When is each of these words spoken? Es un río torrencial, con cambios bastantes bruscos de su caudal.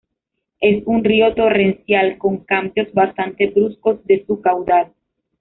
Es 0.59 0.81
un 0.87 1.03
río 1.03 1.35
torrencial, 1.35 2.17
con 2.17 2.37
cambios 2.39 2.91
bastantes 2.95 3.53
bruscos 3.53 4.03
de 4.05 4.25
su 4.25 4.41
caudal. 4.41 4.91